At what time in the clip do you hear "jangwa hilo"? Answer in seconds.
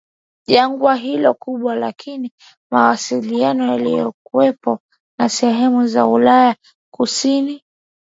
0.47-1.33